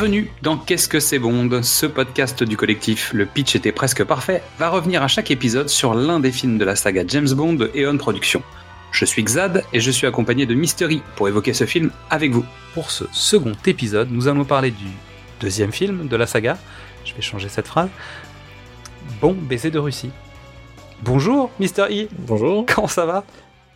[0.00, 4.42] Bienvenue dans Qu'est-ce que c'est Bond Ce podcast du collectif Le Pitch était presque parfait
[4.58, 7.70] va revenir à chaque épisode sur l'un des films de la saga James Bond de
[7.76, 8.42] Eon Productions.
[8.92, 12.46] Je suis Xad et je suis accompagné de Mystery pour évoquer ce film avec vous.
[12.72, 14.86] Pour ce second épisode, nous allons parler du
[15.38, 16.56] deuxième film de la saga.
[17.04, 17.90] Je vais changer cette phrase.
[19.20, 20.12] Bon baiser de Russie.
[21.02, 22.08] Bonjour, Mister E.
[22.20, 22.64] Bonjour.
[22.74, 23.22] Comment ça va?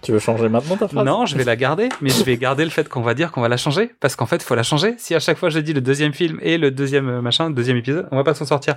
[0.04, 1.04] Tu veux changer maintenant ta phrase?
[1.04, 3.40] Non, je vais la garder, mais je vais garder le fait qu'on va dire qu'on
[3.40, 4.94] va la changer, parce qu'en fait, faut la changer.
[4.98, 7.54] Si à chaque fois je dis le deuxième film et le deuxième euh, machin, le
[7.54, 8.76] deuxième épisode, on va pas s'en sortir.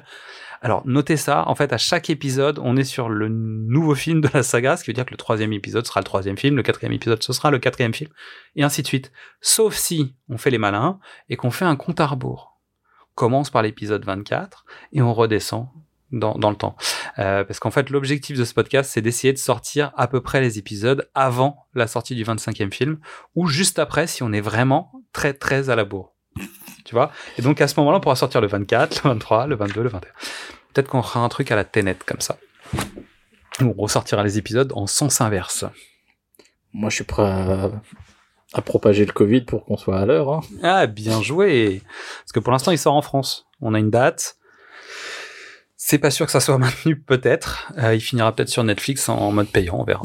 [0.62, 1.48] Alors, notez ça.
[1.48, 4.84] En fait, à chaque épisode, on est sur le nouveau film de la saga, ce
[4.84, 7.34] qui veut dire que le troisième épisode sera le troisième film, le quatrième épisode, ce
[7.34, 8.09] sera le quatrième film,
[8.56, 9.12] et ainsi de suite.
[9.41, 12.58] Sauf si on fait les malins et qu'on fait un compte à rebours.
[13.12, 15.67] On commence par l'épisode 24 et on redescend
[16.12, 16.75] dans, dans le temps.
[17.19, 20.41] Euh, parce qu'en fait, l'objectif de ce podcast, c'est d'essayer de sortir à peu près
[20.41, 22.99] les épisodes avant la sortie du 25e film,
[23.35, 26.13] ou juste après si on est vraiment très très à la bourre.
[26.85, 27.11] Tu vois?
[27.38, 29.89] Et donc à ce moment-là, on pourra sortir le 24, le 23, le 22, le
[29.89, 30.09] 21.
[30.73, 32.38] Peut-être qu'on fera un truc à la ténètre comme ça.
[33.59, 35.65] On ressortira les épisodes en sens inverse.
[36.71, 37.71] Moi, je suis prêt à,
[38.53, 40.31] à propager le Covid pour qu'on soit à l'heure.
[40.31, 40.41] Hein.
[40.63, 41.81] Ah, bien joué
[42.19, 43.47] Parce que pour l'instant, il sort en France.
[43.59, 44.36] On a une date.
[45.89, 47.71] C'est pas sûr que ça soit maintenu, peut-être.
[47.77, 50.03] Euh, il finira peut-être sur Netflix en, mode payant, on verra.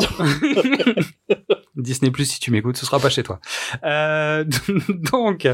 [1.77, 3.41] Disney Plus, si tu m'écoutes, ce sera pas chez toi.
[3.83, 4.45] Euh,
[4.89, 5.49] donc,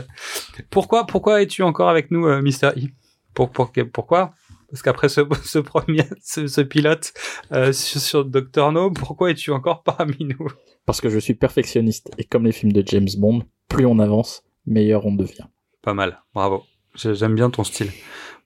[0.68, 2.88] pourquoi, pourquoi es-tu encore avec nous, euh, Mister E?
[3.32, 4.34] Pour, pour, Pourquoi?
[4.70, 7.14] Parce qu'après ce, ce, premier, ce, ce pilote
[7.50, 10.48] sur, sur Dr No, pourquoi es-tu encore parmi nous?
[10.84, 14.42] Parce que je suis perfectionniste et comme les films de James Bond, plus on avance,
[14.66, 15.46] meilleur on devient.
[15.80, 16.64] Pas mal, bravo.
[16.94, 17.90] J'aime bien ton style.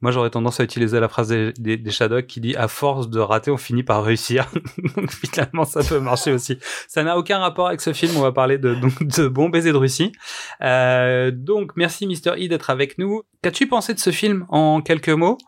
[0.03, 1.91] Moi, j'aurais tendance à utiliser la phrase des, des,
[2.27, 4.51] qui dit à force de rater, on finit par réussir.
[4.97, 6.59] donc finalement, ça peut marcher aussi.
[6.89, 8.13] Ça n'a aucun rapport avec ce film.
[8.17, 10.13] On va parler de, donc, de Bon baiser de Russie.
[10.61, 13.23] Euh, donc, merci Mister E d'être avec nous.
[13.43, 15.39] Qu'as-tu pensé de ce film en quelques mots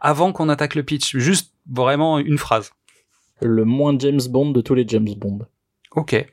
[0.00, 1.16] avant qu'on attaque le pitch?
[1.16, 2.72] Juste vraiment une phrase.
[3.40, 5.40] Le moins James Bond de tous les James Bond.
[5.94, 6.26] Ok.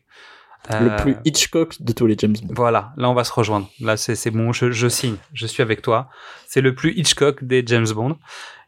[0.70, 2.53] Le plus Hitchcock de tous les James Bond.
[2.56, 3.70] Voilà, là on va se rejoindre.
[3.80, 6.09] Là c'est bon, je, je, signe, je suis avec toi.
[6.47, 8.18] C'est le plus Hitchcock des James Bond.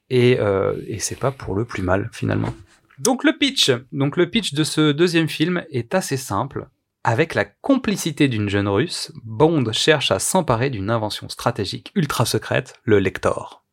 [0.09, 2.53] Et, euh, et c'est pas pour le plus mal finalement.
[2.99, 3.71] Donc le pitch.
[3.91, 6.67] Donc le pitch de ce deuxième film est assez simple.
[7.03, 12.75] Avec la complicité d'une jeune russe, Bond cherche à s'emparer d'une invention stratégique ultra secrète,
[12.83, 13.63] le Lector.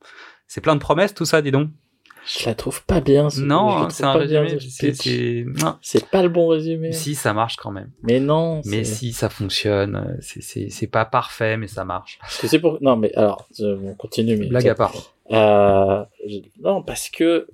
[0.47, 1.69] C'est plein de promesses tout ça, dis donc?
[2.29, 3.29] Je la trouve pas bien.
[3.39, 4.59] Non, c'est un résumé.
[5.81, 6.93] C'est pas le bon résumé.
[6.93, 7.91] Si, ça marche quand même.
[8.03, 8.61] Mais non.
[8.67, 10.19] Mais si, ça fonctionne.
[10.21, 12.19] C'est pas parfait, mais ça marche.
[12.29, 12.79] C'est pour.
[12.83, 14.37] Non, mais alors, on continue.
[14.37, 14.95] Mais blague à part.
[15.31, 16.05] Euh,
[16.61, 17.47] non, parce que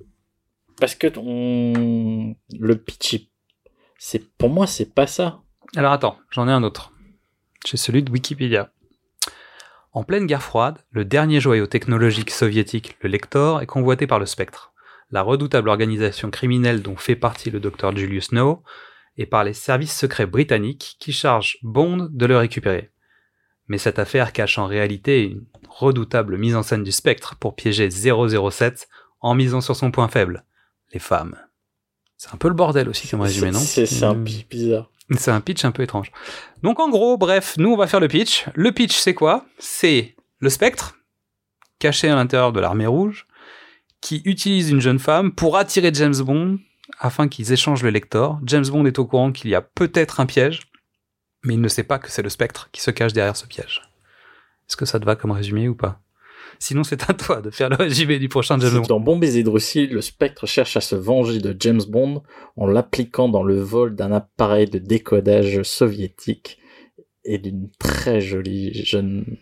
[0.81, 2.35] parce que on...
[2.59, 3.27] le pitch,
[3.99, 5.41] c'est pour moi, c'est pas ça.
[5.77, 6.93] Alors attends, j'en ai un autre.
[7.67, 8.71] J'ai celui de Wikipédia.
[9.95, 14.27] En pleine guerre froide, le dernier joyau technologique soviétique, le Lector, est convoité par le
[14.27, 14.73] Spectre,
[15.13, 18.65] la redoutable organisation criminelle dont fait partie le docteur Julius No,
[19.17, 22.91] et par les services secrets britanniques qui chargent Bond de le récupérer.
[23.69, 27.89] Mais cette affaire cache en réalité une redoutable mise en scène du Spectre pour piéger
[27.89, 28.89] 007
[29.21, 30.45] en misant sur son point faible,
[30.93, 31.37] les femmes.
[32.17, 33.61] C'est un peu le bordel aussi comme résumé, non?
[33.61, 34.91] C'est un pitch bizarre.
[35.11, 36.11] C'est un pitch un peu étrange.
[36.63, 38.47] Donc en gros, bref, nous on va faire le pitch.
[38.55, 39.45] Le pitch c'est quoi?
[39.59, 40.97] C'est le spectre,
[41.79, 43.27] caché à l'intérieur de l'armée rouge,
[44.01, 46.59] qui utilise une jeune femme pour attirer James Bond
[46.99, 48.39] afin qu'ils échangent le lecteur.
[48.45, 50.61] James Bond est au courant qu'il y a peut-être un piège,
[51.43, 53.83] mais il ne sait pas que c'est le spectre qui se cache derrière ce piège.
[54.69, 56.01] Est-ce que ça te va comme résumé ou pas?
[56.59, 58.83] Sinon, c'est à toi de faire le résumé du prochain James Bond.
[58.83, 62.23] Dans Bon baiser de Russie, le spectre cherche à se venger de James Bond
[62.57, 66.59] en l'appliquant dans le vol d'un appareil de décodage soviétique
[67.25, 69.39] et d'une très jolie jeune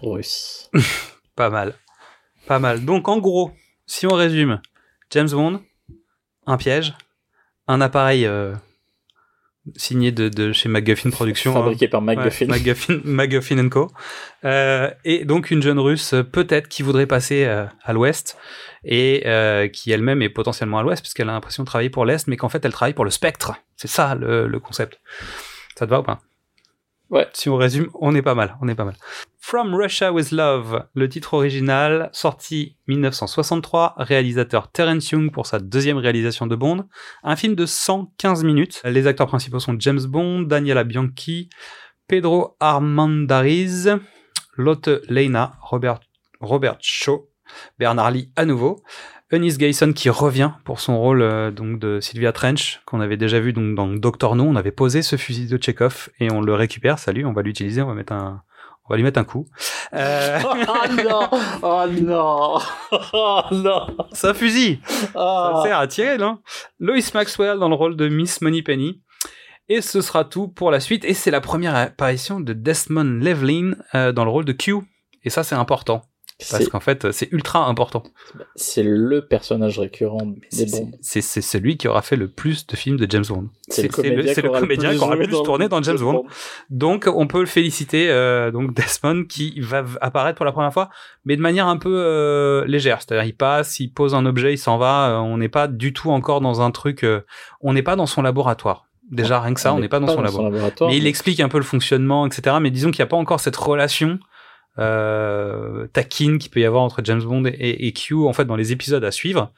[0.00, 0.70] russe.
[1.36, 1.74] Pas mal.
[2.46, 2.84] Pas mal.
[2.84, 3.52] Donc, en gros,
[3.86, 4.60] si on résume,
[5.10, 5.60] James Bond,
[6.46, 6.94] un piège,
[7.68, 8.54] un appareil euh,
[9.76, 11.52] signé de, de chez McGuffin Productions.
[11.52, 12.46] Fabriqué par McGuffin.
[12.46, 13.90] Ouais, McGuffin, McGuffin Co.
[14.44, 18.36] Euh, et donc une jeune russe, peut-être, qui voudrait passer euh, à l'ouest
[18.84, 22.26] et euh, qui elle-même est potentiellement à l'ouest puisqu'elle a l'impression de travailler pour l'est,
[22.26, 23.54] mais qu'en fait elle travaille pour le spectre.
[23.76, 25.00] C'est ça le, le concept.
[25.76, 26.20] Ça te va ou pas?
[27.12, 27.28] Ouais.
[27.34, 28.96] Si on résume, on est pas mal, on est pas mal.
[29.38, 35.98] From Russia with Love, le titre original, sorti 1963, réalisateur Terence Young pour sa deuxième
[35.98, 36.88] réalisation de Bond,
[37.22, 38.80] un film de 115 minutes.
[38.86, 41.50] Les acteurs principaux sont James Bond, Daniela Bianchi,
[42.08, 43.90] Pedro Armandariz,
[44.56, 44.88] Lotte
[45.60, 46.00] Robert,
[46.40, 47.28] Robert Shaw,
[47.78, 48.82] Bernard Lee à nouveau,
[49.32, 53.40] Eunice Gayson qui revient pour son rôle euh, donc de Sylvia Trench qu'on avait déjà
[53.40, 56.54] vu donc dans Doctor No, on avait posé ce fusil de Chekhov et on le
[56.54, 56.98] récupère.
[56.98, 58.42] Salut, on va l'utiliser, on va mettre un
[58.84, 59.46] On va lui mettre un coup.
[59.94, 60.38] Euh...
[60.44, 60.54] oh
[61.02, 61.28] non
[61.62, 62.58] Oh non
[63.14, 64.80] Oh non Ça fusille
[65.14, 66.40] Ça sert à tirer, non
[66.78, 69.00] Lois Maxwell dans le rôle de Miss Moneypenny.
[69.70, 71.06] Et ce sera tout pour la suite.
[71.06, 74.74] Et c'est la première apparition de Desmond Levlin euh, dans le rôle de Q.
[75.24, 76.02] Et ça, c'est important.
[76.50, 78.02] Parce qu'en fait, c'est ultra important.
[78.54, 80.66] C'est le personnage récurrent des.
[81.00, 83.48] C'est celui qui aura fait le plus de films de James Bond.
[83.68, 86.24] C'est le comédien, le, comédien qui aura le plus tourné dans James Bond.
[86.70, 90.90] Donc, on peut le féliciter, euh, donc Desmond, qui va apparaître pour la première fois,
[91.24, 93.00] mais de manière un peu euh, légère.
[93.00, 95.10] C'est-à-dire, il passe, il pose un objet, il s'en va.
[95.10, 97.04] Euh, on n'est pas du tout encore dans un truc.
[97.04, 97.20] Euh,
[97.60, 98.86] on n'est pas dans son laboratoire.
[99.10, 100.90] Déjà, rien que ça, on n'est pas dans, son, laboratoire.
[100.90, 102.56] Mais il explique un peu le fonctionnement, etc.
[102.60, 104.18] Mais disons qu'il n'y a pas encore cette relation
[104.78, 108.72] euh, taquine qu'il peut y avoir entre James Bond et, Q en fait dans les
[108.72, 109.52] épisodes à suivre.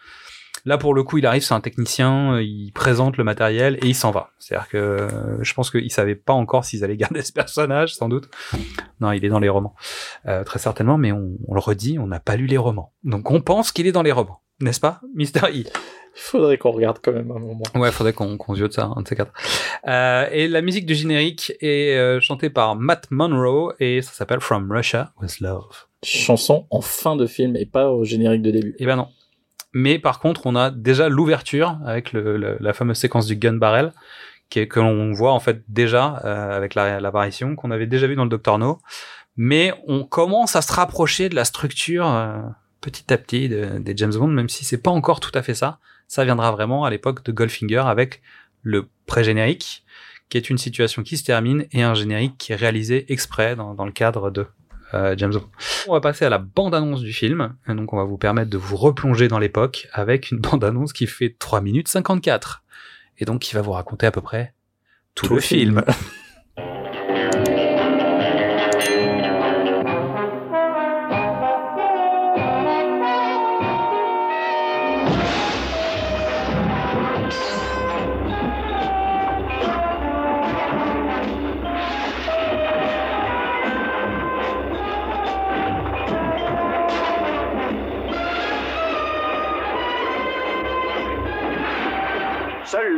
[0.66, 3.94] Là pour le coup, il arrive, c'est un technicien, il présente le matériel et il
[3.94, 4.30] s'en va.
[4.38, 8.08] C'est-à-dire que euh, je pense qu'ils savaient pas encore s'ils allaient garder ce personnage, sans
[8.08, 8.28] doute.
[9.00, 9.74] Non, il est dans les romans,
[10.26, 10.96] euh, très certainement.
[10.96, 13.86] Mais on, on le redit, on n'a pas lu les romans, donc on pense qu'il
[13.86, 15.64] est dans les romans, n'est-ce pas, Mister E?
[16.16, 17.62] Il faudrait qu'on regarde quand même un moment.
[17.74, 19.32] Ouais, il faudrait qu'on qu de ça, un de ces quatre.
[19.86, 24.40] Euh, et la musique du générique est euh, chantée par Matt Monroe et ça s'appelle
[24.40, 25.86] From Russia with Love.
[26.04, 28.76] Chanson en fin de film et pas au générique de début.
[28.78, 29.08] Eh ben non.
[29.72, 33.92] Mais par contre, on a déjà l'ouverture avec le, la fameuse séquence du gun barrel
[34.50, 38.24] qui que l'on voit en fait déjà euh, avec l'apparition qu'on avait déjà vu dans
[38.24, 38.78] le Doctor No.
[39.36, 42.06] Mais on commence à se rapprocher de la structure
[42.80, 45.80] petit à petit des James Bond, même si c'est pas encore tout à fait ça.
[46.14, 48.22] Ça viendra vraiment à l'époque de Goldfinger avec
[48.62, 49.84] le pré-générique,
[50.28, 53.74] qui est une situation qui se termine, et un générique qui est réalisé exprès dans,
[53.74, 54.46] dans le cadre de
[54.94, 55.50] euh, James Bond.
[55.88, 58.56] On va passer à la bande-annonce du film, et donc on va vous permettre de
[58.56, 62.62] vous replonger dans l'époque avec une bande-annonce qui fait 3 minutes 54,
[63.18, 64.54] et donc qui va vous raconter à peu près
[65.16, 65.82] tout, le, film.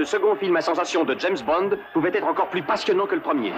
[0.07, 3.53] second film à sensation de James Bond pouvait être encore plus passionnant que le premier.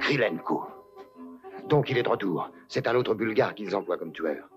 [0.00, 0.66] Krilenko.
[1.68, 2.50] Donc il est de retour.
[2.68, 4.48] C'est un autre bulgare qu'ils emploient comme tueur.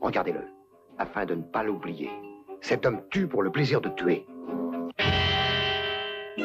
[0.00, 0.44] Regardez-le,
[0.98, 2.10] afin de ne pas l'oublier.
[2.60, 4.26] Cet homme tue pour le plaisir de tuer.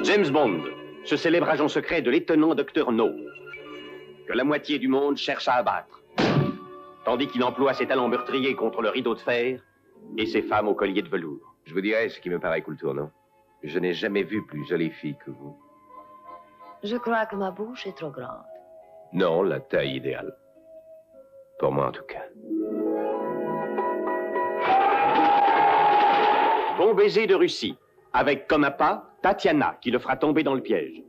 [0.06, 0.62] James Bond,
[1.04, 3.10] ce célèbre agent secret de l'étonnant docteur No,
[4.28, 6.00] que la moitié du monde cherche à abattre,
[7.06, 9.60] tandis qu'il emploie ses talents meurtriers contre le rideau de fer
[10.16, 11.56] et ses femmes au collier de velours.
[11.66, 13.10] Je vous dirais ce qui me paraît cool non?
[13.64, 15.58] Je n'ai jamais vu plus jolie fille que vous.
[16.84, 18.46] Je crois que ma bouche est trop grande.
[19.12, 20.36] Non, la taille idéale.
[21.58, 22.26] Pour moi, en tout cas.
[26.78, 27.76] Bon baiser de Russie,
[28.14, 31.02] avec comme appât Tatiana qui le fera tomber dans le piège.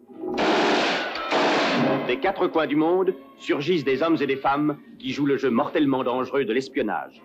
[2.07, 5.51] Des quatre coins du monde surgissent des hommes et des femmes qui jouent le jeu
[5.51, 7.21] mortellement dangereux de l'espionnage.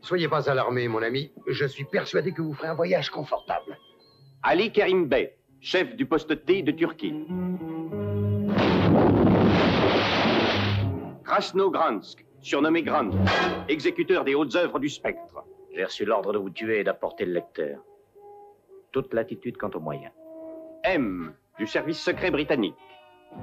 [0.00, 1.30] Soyez pas alarmé, mon ami.
[1.46, 3.78] Je suis persuadé que vous ferez un voyage confortable.
[4.42, 7.14] Ali Kerim Bey, chef du poste T de Turquie.
[11.22, 13.10] Krasno Gransk, surnommé Grand,
[13.68, 15.44] exécuteur des hautes œuvres du spectre.
[15.72, 17.78] J'ai reçu l'ordre de vous tuer et d'apporter le lecteur
[18.94, 20.12] toute latitude quant aux moyens.
[20.84, 22.76] M, du service secret britannique.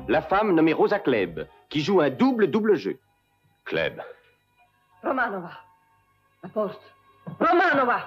[0.07, 2.97] La femme nommée Rosa Kleb, qui joue un double-double jeu.
[3.65, 3.99] Kleb.
[5.03, 5.51] Romanova.
[6.41, 6.95] La poste.
[7.37, 7.99] Romanova.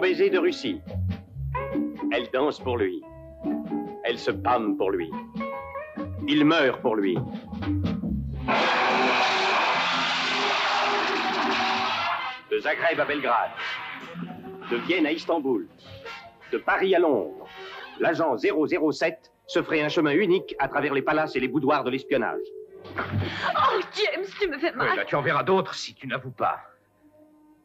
[0.00, 0.80] Baiser de Russie.
[2.12, 3.02] Elle danse pour lui.
[4.04, 5.10] Elle se pâme pour lui.
[6.28, 7.16] Il meurt pour lui.
[12.50, 13.50] De Zagreb à Belgrade.
[14.70, 15.66] De Vienne à Istanbul.
[16.52, 17.48] De Paris à Londres.
[17.98, 21.90] L'agent 007 se ferait un chemin unique à travers les palaces et les boudoirs de
[21.90, 22.40] l'espionnage.
[22.96, 25.04] Oh, James, tu me fais mal.
[25.06, 26.60] tu en verras d'autres si tu n'avoues pas.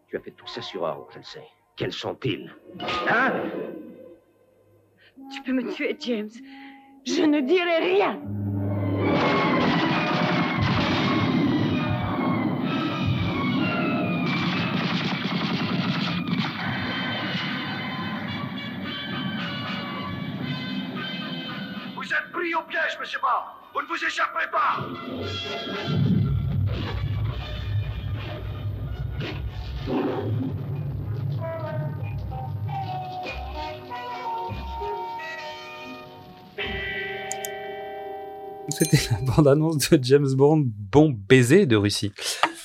[0.07, 1.47] Tu as fait tout ça sur ordre, je le sais.
[1.77, 2.51] Quels sont-ils
[3.07, 3.34] Hein
[5.31, 6.29] Tu peux me tuer, James.
[7.05, 8.19] Je ne dirai rien.
[21.96, 23.62] Vous êtes pris au piège, monsieur Bard.
[23.75, 24.79] Vous ne vous échapperez pas.
[38.77, 42.12] C'était la bande-annonce de James Bond, Bon baiser de Russie.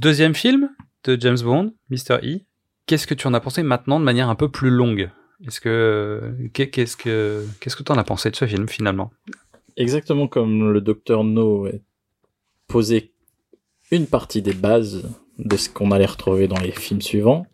[0.02, 0.68] Deuxième film
[1.04, 2.18] de James Bond, Mr.
[2.22, 2.40] E.
[2.84, 5.10] Qu'est-ce que tu en as pensé maintenant de manière un peu plus longue?
[5.46, 9.10] Est-ce que qu'est-ce que qu'est-ce que tu en as pensé de ce film finalement?
[9.78, 11.70] Exactement comme le docteur No a
[12.66, 13.14] posé
[13.90, 17.46] une partie des bases de ce qu'on allait retrouver dans les films suivants.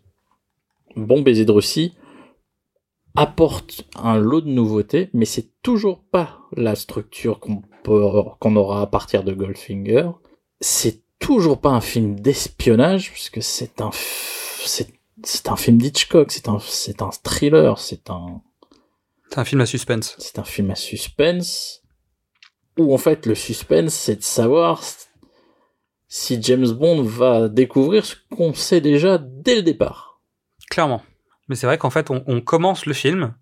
[0.97, 1.93] Bon baiser de Russie
[3.15, 8.87] apporte un lot de nouveautés, mais c'est toujours pas la structure qu'on qu'on aura à
[8.87, 10.09] partir de Goldfinger.
[10.61, 16.59] C'est toujours pas un film d'espionnage, puisque c'est un, c'est, un film d'Hitchcock, c'est un,
[16.59, 18.41] c'est un thriller, c'est un...
[19.29, 20.15] C'est un film à suspense.
[20.17, 21.83] C'est un film à suspense,
[22.77, 24.81] où en fait le suspense, c'est de savoir
[26.07, 30.21] si James Bond va découvrir ce qu'on sait déjà dès le départ.
[30.71, 31.03] Clairement.
[31.47, 33.35] Mais c'est vrai qu'en fait, on, on commence le film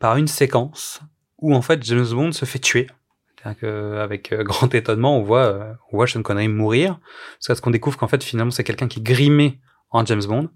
[0.00, 1.00] par une séquence
[1.38, 2.88] où en fait James Bond se fait tuer
[3.44, 6.98] avec euh, grand étonnement, on voit, euh, on voit Sean Connery mourir,
[7.46, 10.48] parce qu'on découvre qu'en fait finalement c'est quelqu'un qui est grimé en James Bond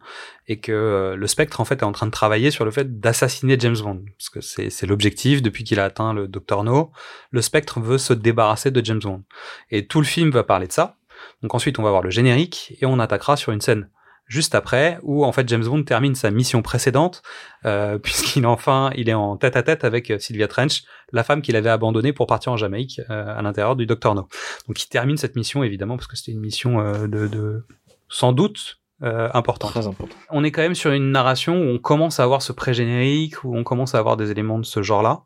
[0.49, 3.01] et que euh, le Spectre en fait est en train de travailler sur le fait
[3.01, 4.03] d'assassiner James Bond.
[4.19, 6.91] Parce que c'est l'objectif depuis qu'il a atteint le Dr No,
[7.31, 9.25] le Spectre veut se débarrasser de James Bond.
[9.71, 10.97] Et tout le film va parler de ça.
[11.43, 13.91] Donc ensuite on va voir le générique et on attaquera sur une scène
[14.27, 17.23] juste après, où en fait James Bond termine sa mission précédente,
[17.65, 21.43] euh, puisqu'il enfin il est en tête à tête avec euh, Sylvia Trench, la femme
[21.43, 24.29] qu'il avait abandonnée pour partir en Jamaïque euh, à l'intérieur du Dr No.
[24.67, 27.67] Donc il termine cette mission évidemment parce que c'était une mission euh, de, de,
[28.09, 29.73] sans doute euh, importante.
[29.73, 30.17] Très important.
[30.31, 33.55] On est quand même sur une narration où on commence à avoir ce pré-générique, où
[33.55, 35.25] on commence à avoir des éléments de ce genre-là.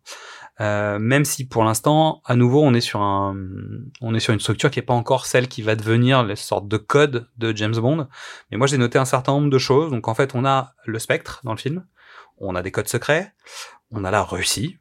[0.60, 3.34] Euh, même si pour l'instant, à nouveau, on est sur un,
[4.02, 6.68] on est sur une structure qui est pas encore celle qui va devenir les sortes
[6.68, 8.08] de code de James Bond.
[8.50, 9.90] Mais moi, j'ai noté un certain nombre de choses.
[9.90, 11.84] Donc, en fait, on a le spectre dans le film.
[12.38, 13.32] On a des codes secrets.
[13.90, 14.76] On a la Russie.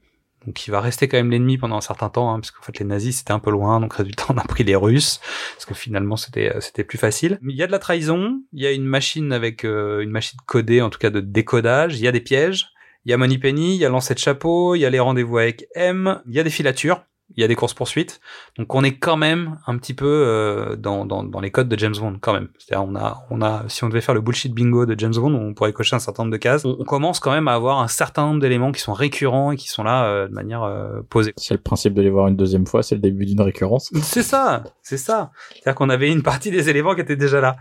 [0.45, 2.79] Donc, qui va rester quand même l'ennemi pendant un certain temps, hein, parce qu'en fait,
[2.79, 3.79] les nazis, c'était un peu loin.
[3.79, 5.21] Donc, résultat, on a pris les Russes.
[5.55, 7.39] Parce que finalement, c'était, c'était plus facile.
[7.41, 8.41] Mais il y a de la trahison.
[8.51, 11.97] Il y a une machine avec, euh, une machine codée, en tout cas de décodage.
[11.97, 12.73] Il y a des pièges.
[13.05, 15.37] Il y a Moneypenny, il y a lancer de chapeau, il y a les rendez-vous
[15.37, 18.19] avec M, il y a des filatures il y a des courses poursuites.
[18.57, 21.77] Donc on est quand même un petit peu euh, dans, dans, dans, les codes de
[21.77, 22.49] James Bond quand même.
[22.57, 25.33] C'est-à-dire on a on a si on devait faire le bullshit bingo de James Bond,
[25.33, 26.65] on pourrait cocher un certain nombre de cases.
[26.65, 29.69] On, commence quand même à avoir un certain nombre d'éléments qui sont récurrents et qui
[29.69, 31.33] sont là euh, de manière euh, posée.
[31.37, 33.91] C'est le principe de les voir une deuxième fois, c'est le début d'une récurrence.
[34.01, 35.31] C'est ça, c'est ça.
[35.51, 37.57] C'est-à-dire qu'on avait une partie des éléments qui étaient déjà là.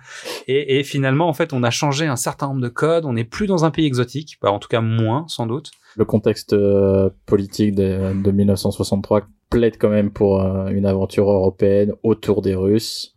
[0.47, 3.05] Et, et, finalement en fait on a changé un certain nombre de codes.
[3.05, 5.71] On n'est plus dans un pays exotique, bah, en tout cas moins sans doute.
[5.97, 6.55] Le contexte
[7.27, 13.17] politique de, de 1963 plaide quand même pour euh, une aventure européenne autour des Russes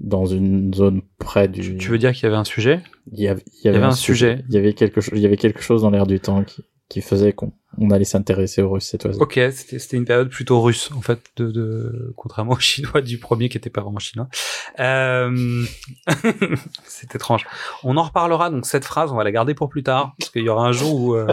[0.00, 1.76] dans une zone près du.
[1.76, 2.80] Tu veux dire qu'il y avait un sujet?
[3.12, 4.44] Il y avait, il y avait, un, sujet.
[4.48, 5.18] Il y avait quelque chose.
[5.18, 8.04] Il y avait quelque chose dans l'air du temps qui, qui faisait qu'on on allait
[8.04, 9.20] s'intéresser aux Russes cette fois-ci.
[9.20, 13.48] Ok, c'était une période plutôt russe en fait, de, de contrairement aux Chinois du premier
[13.48, 14.28] qui était pas vraiment chinois.
[14.80, 15.64] Euh...
[16.84, 17.46] c'est étrange.
[17.84, 20.42] On en reparlera donc cette phrase, on va la garder pour plus tard parce qu'il
[20.42, 21.26] y aura un jour où euh,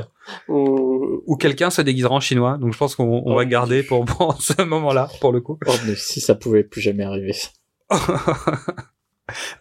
[0.49, 2.57] où, quelqu'un se déguisera en chinois.
[2.57, 5.57] Donc je pense qu'on on va garder pour, pour ce moment-là pour le coup.
[5.65, 7.33] Oh, mais si ça pouvait plus jamais arriver.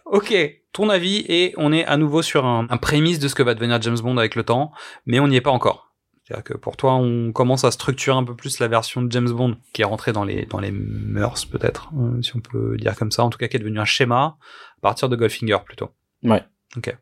[0.05, 0.33] ok,
[0.73, 3.53] ton avis et on est à nouveau sur un, un prémisse de ce que va
[3.53, 4.71] devenir James Bond avec le temps,
[5.05, 5.84] mais on n'y est pas encore.
[6.25, 9.29] C'est-à-dire que pour toi, on commence à structurer un peu plus la version de James
[9.29, 12.95] Bond qui est rentrée dans les dans les mœurs peut-être, euh, si on peut dire
[12.95, 13.23] comme ça.
[13.23, 14.37] En tout cas, qui est devenu un schéma
[14.77, 15.91] à partir de Goldfinger plutôt.
[16.23, 16.43] Ouais.
[16.75, 16.95] Ok.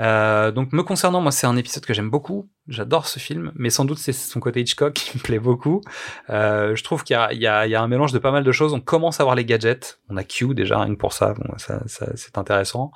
[0.00, 2.48] Euh, donc me concernant, moi c'est un épisode que j'aime beaucoup.
[2.68, 5.80] J'adore ce film, mais sans doute c'est son côté Hitchcock qui me plaît beaucoup.
[6.30, 8.74] Euh, je trouve qu'il y, y, y a, un mélange de pas mal de choses.
[8.74, 10.00] On commence à avoir les gadgets.
[10.08, 11.34] On a Q déjà rien que pour ça.
[11.34, 12.92] Bon, ça, ça c'est intéressant.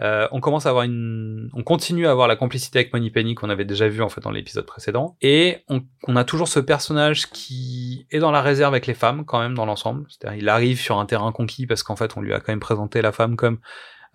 [0.00, 3.50] Euh, on commence à avoir une, on continue à avoir la complicité avec Moneypenny qu'on
[3.50, 5.16] avait déjà vu en fait dans l'épisode précédent.
[5.20, 9.24] Et on, on, a toujours ce personnage qui est dans la réserve avec les femmes
[9.24, 10.06] quand même dans l'ensemble.
[10.08, 12.60] C'est-à-dire il arrive sur un terrain conquis parce qu'en fait on lui a quand même
[12.60, 13.58] présenté la femme comme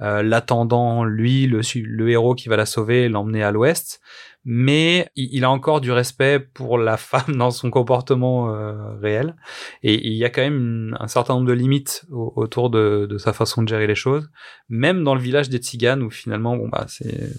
[0.02, 4.02] l'attendant, lui, le, le, héros qui va la sauver, l'emmener à l'ouest.
[4.44, 9.36] Mais il, a encore du respect pour la femme dans son comportement euh, réel.
[9.84, 13.34] Et il y a quand même un certain nombre de limites autour de, de, sa
[13.34, 14.30] façon de gérer les choses.
[14.70, 17.30] Même dans le village des Tziganes, où finalement, bon, bah, c'est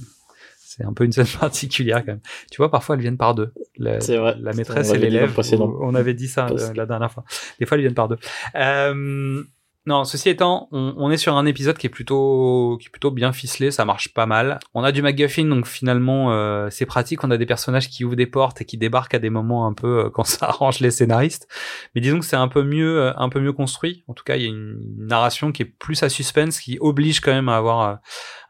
[0.74, 2.20] c'est un peu une scène particulière quand même.
[2.50, 3.52] Tu vois, parfois elles viennent par deux.
[3.76, 5.38] La, vrai, la maîtresse et l'élève.
[5.80, 7.24] On avait dit ça la dernière fois.
[7.58, 8.18] Des fois elles viennent par deux.
[8.54, 9.42] Euh,
[9.84, 13.10] Non, ceci étant, on, on, est sur un épisode qui est plutôt qui est plutôt
[13.10, 14.60] bien ficelé, ça marche pas mal.
[14.74, 17.24] On a du MacGuffin, donc finalement euh, c'est pratique.
[17.24, 19.72] On a des personnages qui ouvrent des portes et qui débarquent à des moments un
[19.72, 21.48] peu euh, quand ça arrange les scénaristes.
[21.94, 24.04] Mais disons que c'est un peu mieux euh, un peu mieux construit.
[24.06, 27.18] En tout cas, il y a une narration qui est plus à suspense, qui oblige
[27.18, 27.98] quand même à avoir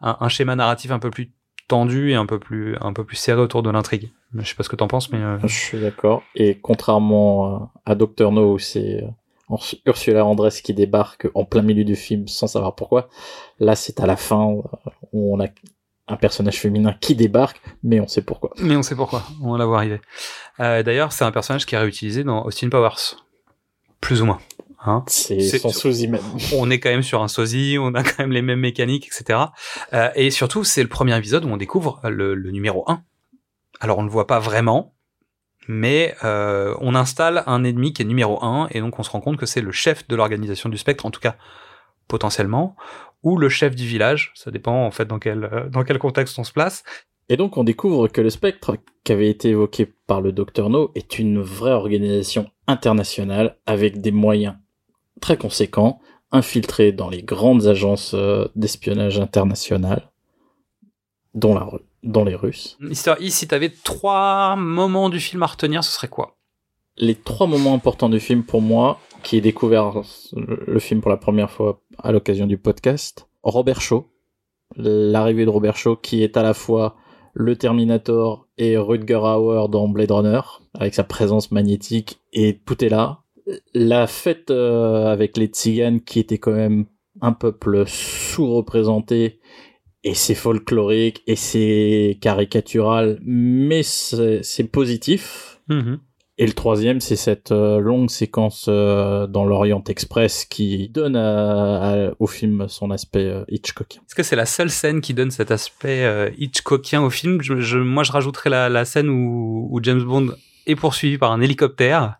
[0.02, 1.32] un, un schéma narratif un peu plus
[1.66, 4.10] tendu et un peu plus un peu plus serré autour de l'intrigue.
[4.34, 6.22] Je sais pas ce que t'en penses, mais je suis d'accord.
[6.34, 9.02] Et contrairement à Doctor No, c'est
[9.86, 13.08] Ursula Andress qui débarque en plein milieu du film sans savoir pourquoi.
[13.58, 14.44] Là, c'est à la fin
[15.12, 15.46] où on a
[16.08, 18.50] un personnage féminin qui débarque, mais on sait pourquoi.
[18.58, 20.00] Mais on sait pourquoi, on la voir arriver.
[20.60, 23.16] Euh, D'ailleurs, c'est un personnage qui est réutilisé dans Austin Powers,
[24.00, 24.38] plus ou moins.
[24.84, 26.22] Hein c'est son sosie même.
[26.56, 29.38] On est quand même sur un sosie, on a quand même les mêmes mécaniques, etc.
[29.92, 33.02] Euh, et surtout, c'est le premier épisode où on découvre le, le numéro 1.
[33.80, 34.94] Alors, on ne le voit pas vraiment,
[35.68, 39.20] mais euh, on installe un ennemi qui est numéro 1 et donc on se rend
[39.20, 41.36] compte que c'est le chef de l'organisation du spectre, en tout cas
[42.08, 42.76] potentiellement,
[43.22, 46.38] ou le chef du village, ça dépend en fait dans quel, euh, dans quel contexte
[46.38, 46.82] on se place.
[47.28, 50.90] Et donc on découvre que le spectre qui avait été évoqué par le Docteur No
[50.94, 54.56] est une vraie organisation internationale avec des moyens
[55.20, 56.00] très conséquents,
[56.32, 60.10] infiltrés dans les grandes agences euh, d'espionnage internationales,
[61.34, 61.64] dont la
[62.02, 62.78] dans les Russes.
[62.90, 66.36] Histoire si tu avais trois moments du film à retenir, ce serait quoi?
[66.96, 70.02] Les trois moments importants du film pour moi, qui ai découvert
[70.34, 74.06] le film pour la première fois à l'occasion du podcast, Robert Shaw,
[74.76, 76.96] l'arrivée de Robert Shaw, qui est à la fois
[77.34, 80.40] le Terminator et Rutger Hauer dans Blade Runner,
[80.74, 83.20] avec sa présence magnétique, et tout est là.
[83.74, 86.86] La fête euh, avec les Tziganes, qui était quand même
[87.20, 89.40] un peuple sous-représenté
[90.04, 95.60] et c'est folklorique et c'est caricatural, mais c'est positif.
[95.68, 96.00] Mhm.
[96.38, 101.16] Et le troisième, c'est cette euh, longue séquence euh, dans l'Orient Express qui donne
[102.18, 104.00] au film son aspect euh, Hitchcockien.
[104.00, 107.40] Est-ce que c'est la seule scène qui donne cet aspect Hitchcockien au film?
[107.42, 110.34] Je, Moi, je rajouterais la, la scène où, où, James Bond
[110.66, 112.16] est poursuivi par un hélicoptère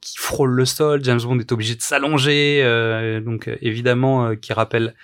[0.00, 1.00] qui frôle le sol.
[1.02, 4.94] James Bond est obligé de s'allonger, donc évidemment, qui rappelle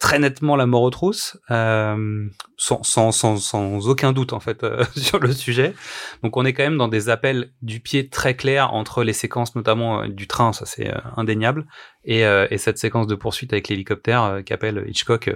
[0.00, 4.64] très nettement la mort aux trousses, euh, sans, sans, sans, sans, aucun doute en fait
[4.64, 5.74] euh, sur le sujet.
[6.24, 9.54] Donc on est quand même dans des appels du pied très clairs entre les séquences
[9.54, 11.66] notamment euh, du train, ça c'est indéniable,
[12.04, 15.30] et, et, cette séquence de poursuite avec l'hélicoptère qu'appelle Hitchcock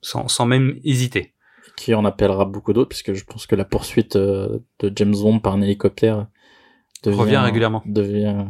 [0.00, 1.34] sans, sans même hésiter.
[1.76, 4.62] Qui en appellera beaucoup d'autres, puisque je pense que la poursuite de
[4.94, 6.28] James Bond par un hélicoptère
[7.02, 7.82] devient, revient régulièrement.
[7.84, 8.46] Devient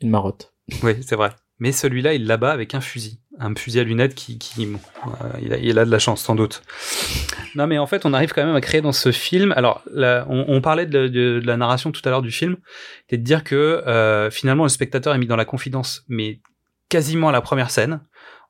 [0.00, 0.54] une marotte.
[0.82, 1.32] Oui, c'est vrai.
[1.58, 4.68] Mais celui-là, il l'abat avec un fusil un fusil à lunettes qui, qui euh,
[5.40, 6.62] il, a, il, a, de la chance sans doute.
[7.54, 9.52] Non, mais en fait, on arrive quand même à créer dans ce film.
[9.56, 12.56] Alors, on, on, parlait de, de, de, la narration tout à l'heure du film,
[13.08, 16.40] c'est de dire que euh, finalement le spectateur est mis dans la confidence, mais
[16.88, 18.00] quasiment à la première scène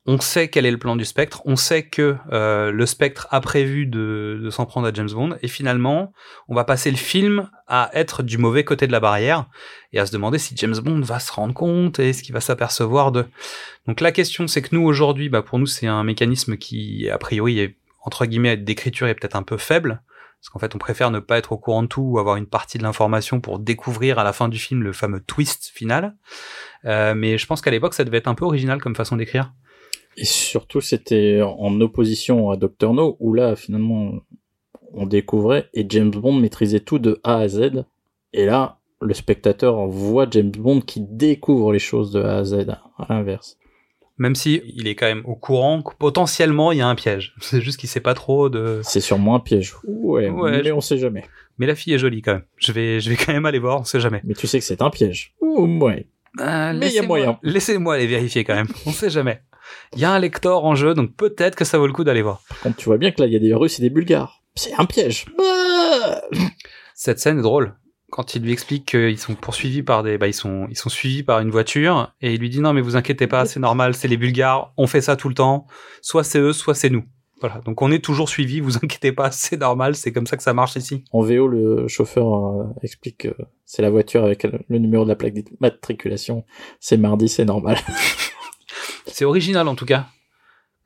[0.07, 3.41] on sait quel est le plan du spectre, on sait que euh, le spectre a
[3.41, 6.13] prévu de, de s'en prendre à James Bond, et finalement,
[6.49, 9.47] on va passer le film à être du mauvais côté de la barrière,
[9.93, 12.41] et à se demander si James Bond va se rendre compte, et ce qu'il va
[12.41, 13.27] s'apercevoir de...
[13.87, 17.19] Donc la question, c'est que nous, aujourd'hui, bah, pour nous, c'est un mécanisme qui, a
[17.19, 20.03] priori, est, entre guillemets, d'écriture est peut-être un peu faible,
[20.41, 22.47] parce qu'en fait, on préfère ne pas être au courant de tout ou avoir une
[22.47, 26.15] partie de l'information pour découvrir à la fin du film le fameux twist final.
[26.85, 29.53] Euh, mais je pense qu'à l'époque, ça devait être un peu original comme façon d'écrire.
[30.17, 34.15] Et surtout, c'était en opposition à Doctor No, où là, finalement,
[34.95, 37.85] on découvrait et James Bond maîtrisait tout de A à Z.
[38.33, 42.67] Et là, le spectateur voit James Bond qui découvre les choses de A à Z,
[42.99, 43.59] à l'inverse.
[44.19, 47.35] Même si il est quand même au courant que potentiellement il y a un piège.
[47.41, 48.81] C'est juste qu'il sait pas trop de.
[48.83, 49.75] C'est sûrement un piège.
[49.87, 51.25] Ouais, mais on sait jamais.
[51.59, 52.45] Mais la fille est jolie quand même.
[52.57, 54.23] Je vais, je vais quand même aller voir, on sait jamais.
[54.25, 55.35] Mais tu sais que c'est un piège.
[55.43, 56.07] ouais.
[56.39, 57.39] Euh, mais il y a moyen.
[57.43, 58.67] Laissez-moi aller vérifier quand même.
[58.85, 59.41] On sait jamais.
[59.95, 62.23] Il y a un lecteur en jeu, donc peut-être que ça vaut le coup d'aller
[62.23, 62.43] voir.
[62.49, 64.43] Par contre, tu vois bien que là, il y a des Russes et des Bulgares.
[64.55, 65.27] C'est un piège.
[66.95, 67.75] Cette scène est drôle.
[68.11, 71.23] Quand il lui explique qu'ils sont poursuivis par des, bah, ils sont, ils sont suivis
[71.23, 74.09] par une voiture, et il lui dit non, mais vous inquiétez pas, c'est normal, c'est
[74.09, 75.67] les Bulgares, on fait ça tout le temps.
[76.03, 77.05] Soit c'est eux, soit c'est nous.
[77.41, 77.61] Voilà.
[77.67, 80.55] Donc on est toujours suivi, vous inquiétez pas, c'est normal, c'est comme ça que ça
[80.55, 81.05] marche ici.
[81.13, 85.17] En VO, le chauffeur euh, explique que c'est la voiture avec le numéro de la
[85.17, 86.45] plaque d'immatriculation.
[86.81, 87.79] C'est mardi, c'est normal.
[89.07, 90.07] C'est original en tout cas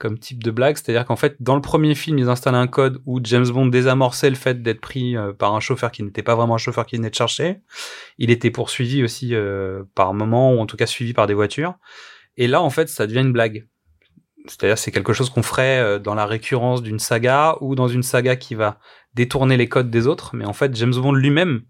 [0.01, 3.03] comme type de blague, c'est-à-dire qu'en fait, dans le premier film, ils installent un code
[3.05, 6.35] où James Bond désamorçait le fait d'être pris euh, par un chauffeur qui n'était pas
[6.35, 7.61] vraiment un chauffeur qui venait de chercher.
[8.17, 11.75] Il était poursuivi aussi euh, par moment, ou en tout cas suivi par des voitures.
[12.39, 13.69] Et là, en fait, ça devient une blague.
[14.47, 18.03] c'est-à-dire c'est quelque chose qu'on ferait euh, dans la récurrence d'une saga ou dans une
[18.03, 18.79] saga qui va
[19.14, 20.31] détourner les codes des autres.
[20.35, 21.62] Mais en fait, James Bond lui-même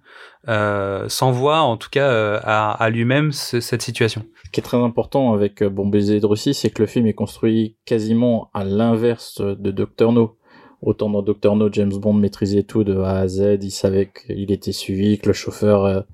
[0.49, 4.25] euh, s'envoie, en tout cas, euh, à, à lui-même cette situation.
[4.45, 7.15] Ce qui est très important avec Bon baiser de Russie, c'est que le film est
[7.15, 10.37] construit quasiment à l'inverse de Doctor No.
[10.83, 14.51] Autant dans Doctor No, James Bond maîtrisait tout de A à Z, il savait qu'il
[14.51, 16.05] était suivi, que le chauffeur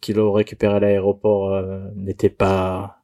[0.00, 1.62] qu'il l'a récupéré à l'aéroport
[1.94, 2.98] n'était pas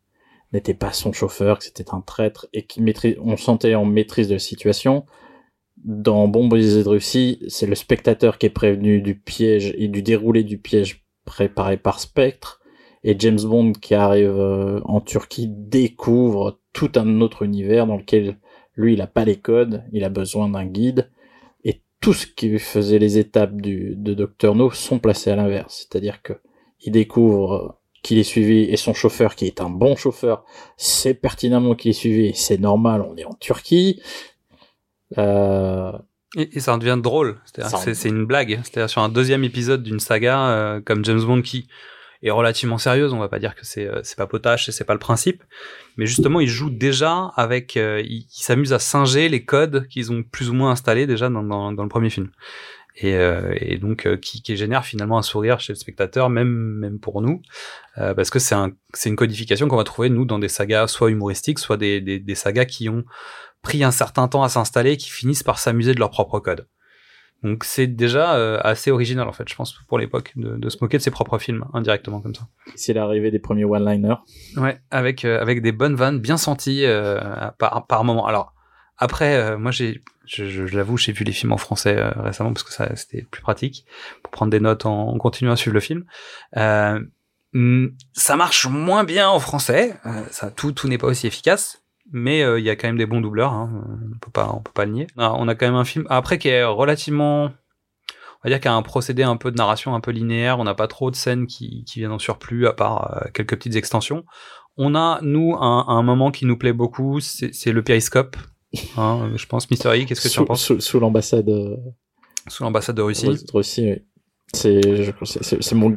[0.55, 4.29] n'était pas son chauffeur, que c'était un traître et qui maîtrise, on sentait en maîtrise
[4.29, 5.05] de la situation.
[5.85, 10.43] Dans Bombe de Russie, c'est le spectateur qui est prévenu du piège et du déroulé
[10.43, 12.61] du piège préparé par Spectre.
[13.03, 18.39] Et James Bond qui arrive euh, en Turquie découvre tout un autre univers dans lequel
[18.77, 21.11] lui il a pas les codes, il a besoin d'un guide.
[21.65, 25.87] Et tout ce qui faisait les étapes de Dr No sont placés à l'inverse.
[25.87, 26.33] C'est-à-dire que
[26.81, 30.45] il découvre qu'il est suivi et son chauffeur qui est un bon chauffeur,
[30.77, 34.01] c'est pertinemment qu'il est suivi, c'est normal, on est en Turquie.
[35.19, 35.93] Euh...
[36.37, 37.37] Et, ça en devient drôle,
[37.93, 38.59] c'est une blague.
[38.65, 41.69] C'est-à-dire sur un deuxième épisode d'une saga euh, comme James Bond qui
[42.25, 44.85] est relativement sérieuse, on va pas dire que c'est euh, c'est pas potache et c'est
[44.85, 45.45] pas le principe,
[45.97, 50.25] mais justement il joue déjà avec, euh, il, s'amuse à singer les codes qu'ils ont
[50.25, 52.31] plus ou moins installés déjà dans, dans, dans le premier film.
[52.97, 56.49] Et, euh, et donc euh, qui, qui, génère finalement un sourire chez le spectateur, même
[56.49, 57.43] même pour nous,
[57.99, 60.87] euh, parce que c'est un, c'est une codification qu'on va trouver nous dans des sagas
[60.87, 63.05] soit humoristiques, soit des, des, des sagas qui ont
[63.65, 66.69] pris un certain temps à s'installer, qui finissent par s'amuser de leur propre code.
[67.43, 70.79] Donc c'est déjà euh, assez original en fait, je pense pour l'époque de, de, se
[70.81, 72.49] moquer de ses propres films indirectement comme ça.
[72.75, 74.17] C'est l'arrivée des premiers one-liners.
[74.57, 76.87] Ouais, avec avec des bonnes vannes bien senties
[77.59, 78.27] par par moment.
[78.27, 78.55] Alors
[78.97, 82.63] après, moi j'ai je, je, l'avoue, j'ai vu les films en français euh, récemment parce
[82.63, 83.87] que ça c'était plus pratique
[84.23, 86.05] pour prendre des notes en, en continuant à suivre le film.
[86.57, 87.01] Euh,
[87.53, 91.84] mm, ça marche moins bien en français, euh, ça tout tout n'est pas aussi efficace,
[92.13, 93.71] mais euh, il y a quand même des bons doubleurs, hein,
[94.15, 95.07] on peut pas on peut pas le nier.
[95.17, 98.71] Ah, on a quand même un film après qui est relativement on va dire qu'il
[98.71, 101.17] a un procédé un peu de narration un peu linéaire, on n'a pas trop de
[101.17, 104.25] scènes qui, qui viennent en surplus à part quelques petites extensions.
[104.77, 108.37] On a, nous, un, un moment qui nous plaît beaucoup, c'est le périscope,
[108.97, 110.79] Hein, je pense, Mister E, qu'est-ce que tu en penses?
[110.79, 111.49] Sous, l'ambassade.
[111.49, 111.77] Euh,
[112.49, 113.27] sous l'ambassade de Russie.
[113.27, 114.03] De Russie, oui.
[114.53, 114.81] C'est,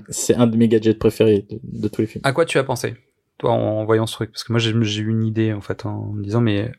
[0.09, 2.21] c'est un de mes gadgets préférés de, tous les films.
[2.23, 2.95] À quoi tu as pensé,
[3.37, 6.11] toi, en, voyant ce truc Parce que moi, j'ai, eu une idée, en fait, en
[6.13, 6.71] me disant, mais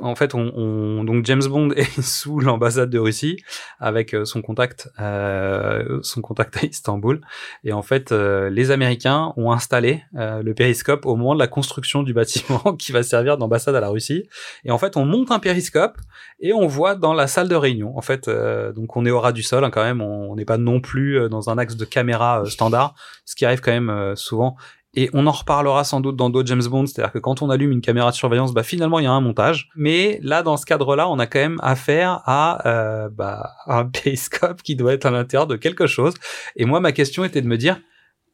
[0.00, 3.36] en fait, on, on, donc James Bond est sous l'ambassade de Russie
[3.80, 7.20] avec euh, son contact, euh, son contact à Istanbul.
[7.64, 11.48] Et en fait, euh, les Américains ont installé euh, le périscope au moment de la
[11.48, 14.28] construction du bâtiment qui va servir d'ambassade à la Russie.
[14.64, 15.98] Et en fait, on monte un périscope
[16.40, 17.96] et on voit dans la salle de réunion.
[17.96, 20.00] En fait, donc on est au ras du sol hein, quand même.
[20.00, 23.72] On n'est pas non plus dans un axe de caméra standard, ce qui arrive quand
[23.72, 24.56] même souvent.
[24.96, 27.70] Et on en reparlera sans doute dans d'autres James Bond, c'est-à-dire que quand on allume
[27.70, 29.68] une caméra de surveillance, bah finalement il y a un montage.
[29.76, 34.62] Mais là, dans ce cadre-là, on a quand même affaire à euh, bah, un périscope
[34.62, 36.14] qui doit être à l'intérieur de quelque chose.
[36.56, 37.78] Et moi, ma question était de me dire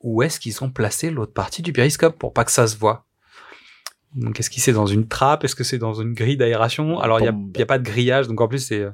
[0.01, 3.07] où est-ce qu'ils ont placé l'autre partie du périscope pour pas que ça se voit.
[4.15, 5.45] Donc, est-ce qu'il c'est dans une trappe?
[5.45, 7.01] Est-ce que c'est dans une grille d'aération?
[7.01, 8.91] Alors, il n'y a, a, pas de grillage, donc en plus, c'est euh,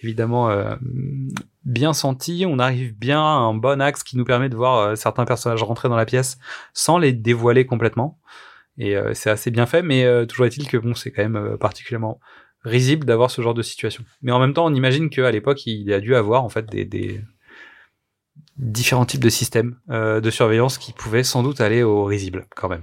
[0.00, 0.74] évidemment euh,
[1.64, 2.44] bien senti.
[2.48, 5.62] On arrive bien à un bon axe qui nous permet de voir euh, certains personnages
[5.62, 6.38] rentrer dans la pièce
[6.72, 8.18] sans les dévoiler complètement.
[8.78, 12.18] Et c'est assez bien fait, mais toujours est-il que bon, c'est quand même particulièrement
[12.64, 14.02] risible d'avoir ce genre de situation.
[14.22, 16.86] Mais en même temps, on imagine qu'à l'époque, il a dû avoir en fait des,
[16.86, 17.20] des
[18.56, 22.82] différents types de systèmes de surveillance qui pouvaient sans doute aller au risible quand même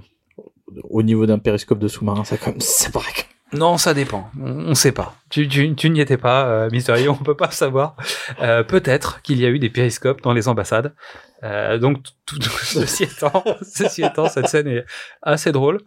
[0.84, 3.26] au niveau d'un périscope de sous-marin, ça comme ça paraît.
[3.52, 4.30] Non, ça dépend.
[4.40, 5.16] On, ne sait pas.
[5.28, 7.96] Tu, tu, tu n'y étais pas, euh, Mystery, on peut pas savoir.
[8.40, 10.94] Euh, Peut-être qu'il y a eu des périscopes dans les ambassades.
[11.42, 14.84] Euh, donc, tout, ceci étant, ceci étant, cette scène est
[15.22, 15.80] assez drôle.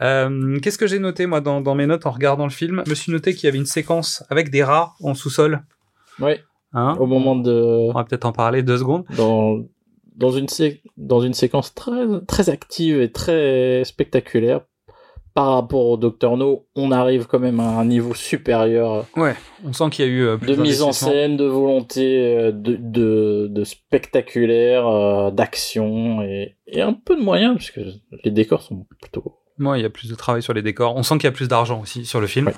[0.00, 2.82] Euh, Qu'est-ce que j'ai noté moi dans, dans mes notes en regardant le film?
[2.84, 5.62] Je me suis noté qu'il y avait une séquence avec des rats en sous-sol.
[6.18, 6.32] Oui.
[6.72, 6.96] Hein?
[6.98, 7.52] Au moment de.
[7.52, 9.04] On va peut-être en parler deux secondes.
[9.16, 9.60] Dans
[10.14, 10.46] dans une,
[10.96, 14.62] dans une séquence très, très active et très spectaculaire.
[15.34, 19.04] Par rapport au Docteur No, on arrive quand même à un niveau supérieur.
[19.16, 22.52] Ouais, on sent qu'il y a eu euh, de mise en scène, de volonté, euh,
[22.52, 27.80] de, de, de spectaculaire, euh, d'action et, et un peu de moyens puisque
[28.22, 30.96] les décors sont plutôt moi, il y a plus de travail sur les décors.
[30.96, 32.50] On sent qu'il y a plus d'argent aussi sur le film.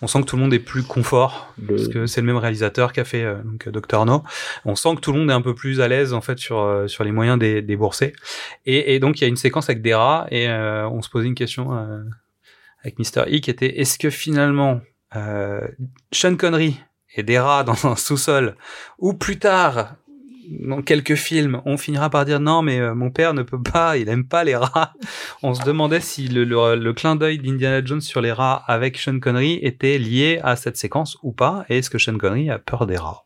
[0.00, 2.92] On sent que tout le monde est plus confort parce que c'est le même réalisateur
[2.92, 4.22] qui a fait euh, donc Doctor No.
[4.64, 6.60] On sent que tout le monde est un peu plus à l'aise en fait sur
[6.60, 8.12] euh, sur les moyens des, des boursiers.
[8.66, 11.08] Et, et, donc il y a une séquence avec des rats et euh, on se
[11.08, 12.02] posait une question euh,
[12.82, 14.80] avec Mister E qui était est-ce que finalement
[16.12, 16.78] Sean Connery
[17.14, 18.54] et des rats dans un sous-sol
[18.98, 19.94] ou plus tard
[20.48, 23.96] dans quelques films, on finira par dire non, mais euh, mon père ne peut pas,
[23.96, 24.92] il aime pas les rats.
[25.42, 28.98] On se demandait si le, le, le clin d'œil d'Indiana Jones sur les rats avec
[28.98, 32.58] Sean Connery était lié à cette séquence ou pas, et est-ce que Sean Connery a
[32.58, 33.24] peur des rats?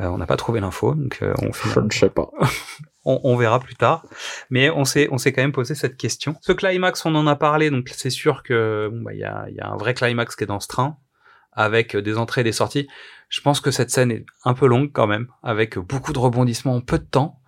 [0.00, 2.30] Euh, On n'a pas trouvé l'info, donc euh, on Je ne sais pas.
[3.04, 4.04] on, on verra plus tard.
[4.50, 6.36] Mais on s'est, on s'est quand même posé cette question.
[6.40, 9.46] Ce climax, on en a parlé, donc c'est sûr que bon, bah, il y, a,
[9.48, 10.96] il y a un vrai climax qui est dans ce train,
[11.54, 12.88] avec des entrées et des sorties.
[13.28, 16.76] Je pense que cette scène est un peu longue quand même, avec beaucoup de rebondissements
[16.76, 17.40] en peu de temps.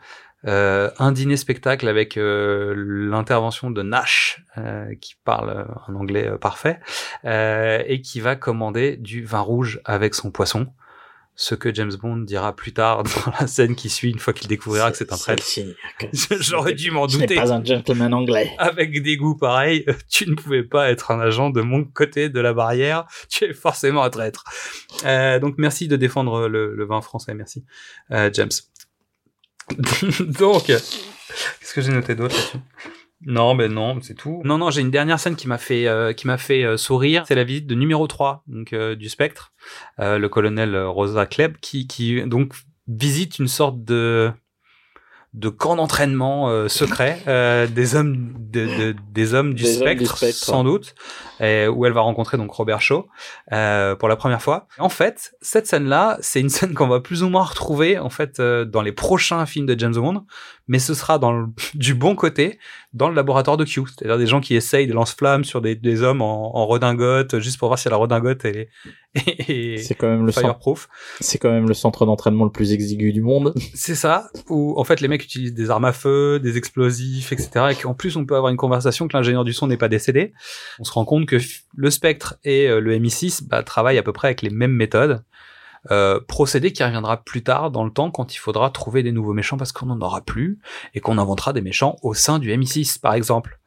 [0.46, 6.38] Euh, un dîner spectacle avec euh, l'intervention de Nash, euh, qui parle un anglais euh,
[6.38, 6.78] parfait,
[7.24, 10.68] et qui va commander du vin rouge avec son poisson.
[11.38, 14.48] Ce que James Bond dira plus tard dans la scène qui suit, une fois qu'il
[14.48, 15.44] découvrira que c'est un traître.
[16.40, 17.34] J'aurais dû m'en douter.
[17.34, 18.50] pas un gentleman anglais.
[18.56, 22.40] Avec des goûts pareils, tu ne pouvais pas être un agent de mon côté de
[22.40, 23.04] la barrière.
[23.28, 24.44] Tu es forcément un traître.
[25.04, 27.64] Euh, donc merci de défendre le, le vin français, merci,
[28.12, 28.48] euh, James.
[30.20, 32.58] donc, qu'est-ce que j'ai noté d'autre là-dessus?
[33.22, 34.42] Non, ben non, c'est tout.
[34.44, 37.24] Non, non, j'ai une dernière scène qui m'a fait euh, qui m'a fait euh, sourire.
[37.26, 39.52] C'est la visite de numéro 3 donc euh, du Spectre,
[40.00, 42.52] euh, le colonel Rosa Klebb, qui qui donc
[42.88, 44.30] visite une sorte de
[45.34, 49.82] de camp d'entraînement euh, secret euh, des hommes de, de- des hommes du, Des hommes
[49.82, 50.38] spectre, du Spectre.
[50.38, 50.94] sans doute
[51.40, 53.06] et où elle va rencontrer donc Robert Shaw
[53.52, 54.66] euh, pour la première fois.
[54.78, 58.40] En fait, cette scène-là, c'est une scène qu'on va plus ou moins retrouver en fait
[58.40, 60.24] euh, dans les prochains films de James Bond,
[60.68, 62.58] mais ce sera dans le, du bon côté
[62.96, 66.02] dans le laboratoire de Q, c'est-à-dire des gens qui essayent des lance-flammes sur des, des
[66.02, 68.68] hommes en, en redingote juste pour voir si la redingote elle est,
[69.48, 70.88] est, C'est quand même le centre, fireproof.
[71.20, 73.52] c'est quand même le centre d'entraînement le plus exigu du monde.
[73.74, 77.66] C'est ça, où en fait les mecs utilisent des armes à feu, des explosifs, etc.
[77.72, 80.32] Et qu'en plus on peut avoir une conversation que l'ingénieur du son n'est pas décédé.
[80.78, 81.36] On se rend compte que
[81.76, 85.22] le Spectre et euh, le MI6 bah, travaillent à peu près avec les mêmes méthodes.
[85.90, 89.34] Euh, procédé qui reviendra plus tard dans le temps quand il faudra trouver des nouveaux
[89.34, 90.58] méchants parce qu'on n'en aura plus
[90.94, 93.60] et qu'on inventera des méchants au sein du MI6 par exemple.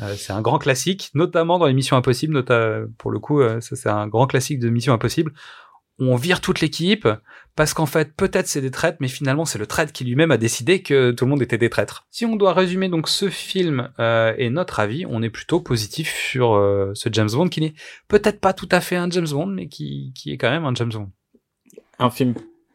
[0.00, 2.34] Euh, c'est un grand classique, notamment dans les Missions Impossibles.
[2.34, 5.32] Nota pour le coup, euh, ça c'est un grand classique de Missions Impossibles.
[5.98, 7.08] où On vire toute l'équipe
[7.56, 10.36] parce qu'en fait, peut-être c'est des traîtres, mais finalement c'est le traître qui lui-même a
[10.36, 12.06] décidé que tout le monde était des traîtres.
[12.10, 16.12] Si on doit résumer donc ce film euh, et notre avis, on est plutôt positif
[16.12, 17.74] sur euh, ce James Bond qui n'est
[18.08, 20.74] peut-être pas tout à fait un James Bond, mais qui, qui est quand même un
[20.74, 21.10] James Bond.
[21.98, 22.34] Un film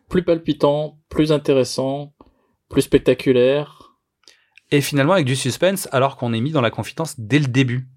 [0.10, 2.14] plus palpitant, plus intéressant,
[2.70, 3.96] plus spectaculaire.
[4.72, 7.88] et finalement avec du suspense alors qu'on est mis dans la confidence dès le début.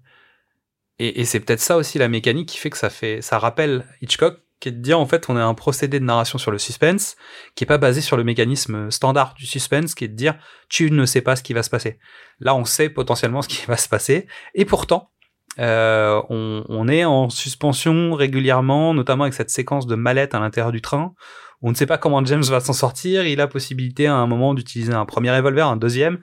[0.99, 3.85] Et, et c'est peut-être ça aussi la mécanique qui fait que ça fait, ça rappelle
[4.01, 6.57] Hitchcock, qui est de dire en fait on a un procédé de narration sur le
[6.57, 7.17] suspense
[7.53, 10.35] qui est pas basé sur le mécanisme standard du suspense, qui est de dire
[10.69, 11.99] tu ne sais pas ce qui va se passer.
[12.39, 15.11] Là on sait potentiellement ce qui va se passer et pourtant
[15.59, 20.71] euh, on, on est en suspension régulièrement, notamment avec cette séquence de mallette à l'intérieur
[20.71, 21.13] du train.
[21.61, 23.25] On ne sait pas comment James va s'en sortir.
[23.25, 26.19] Il a possibilité à un moment d'utiliser un premier revolver, un deuxième,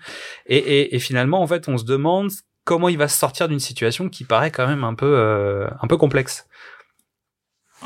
[0.46, 2.30] et, et, et finalement, en fait, on se demande
[2.64, 5.86] comment il va se sortir d'une situation qui paraît quand même un peu, euh, un
[5.86, 6.46] peu complexe.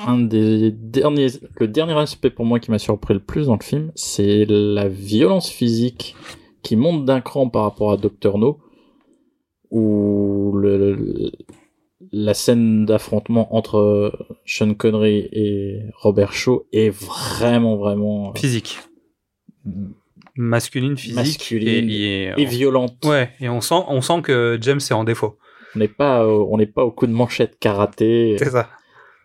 [0.07, 1.29] Un des derniers,
[1.61, 4.89] le dernier aspect pour moi qui m'a surpris le plus dans le film, c'est la
[4.89, 6.17] violence physique
[6.63, 8.39] qui monte d'un cran par rapport à Dr.
[8.39, 8.59] No,
[9.75, 11.33] où le, le-
[12.13, 14.13] la scène d'affrontement entre
[14.45, 18.79] Sean Connery et Robert Shaw est vraiment, vraiment euh, Physique,
[20.37, 23.05] masculine, physique, Masculine et, et- et violente.
[23.05, 25.39] ouais, et on sent, on sent que James est en défaut.
[25.75, 28.37] On n'est pas, euh, on n'est pas au coup de manchette karaté.
[28.39, 28.69] C'est ça.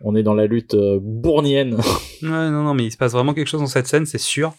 [0.02, 1.76] On est dans la lutte euh, bournienne.
[2.22, 4.52] Ouais, non, non, mais il se passe vraiment quelque chose dans cette scène, c'est sûr.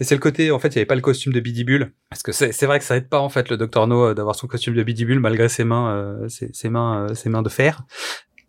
[0.00, 1.92] Et c'est le côté, en fait, il n'y avait pas le costume de Biddy Bull.
[2.08, 3.86] Parce que c'est vrai que ça aide pas, en fait, le Dr.
[3.86, 7.04] No euh, d'avoir son costume de Biddy Bull malgré ses mains, euh, ses, ses mains,
[7.10, 7.84] euh, ses mains de fer.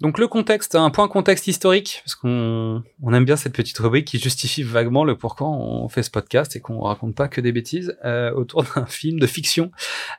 [0.03, 4.05] Donc le contexte, un point contexte historique, parce qu'on on aime bien cette petite rubrique
[4.05, 7.53] qui justifie vaguement le pourquoi on fait ce podcast et qu'on raconte pas que des
[7.53, 9.71] bêtises euh, autour d'un film de fiction.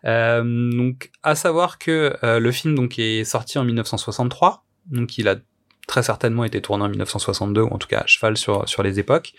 [0.06, 5.28] Euh, donc à savoir que euh, le film donc est sorti en 1963, donc il
[5.28, 5.36] a
[5.86, 8.98] très certainement été tourné en 1962 ou en tout cas à cheval sur sur les
[8.98, 9.32] époques.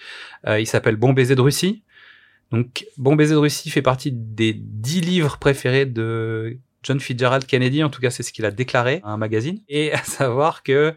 [0.48, 1.84] Euh, il s'appelle Bon baiser de Russie.
[2.52, 7.84] Donc Bon baiser de Russie fait partie des dix livres préférés de John Fitzgerald Kennedy,
[7.84, 10.94] en tout cas c'est ce qu'il a déclaré à un magazine, et à savoir que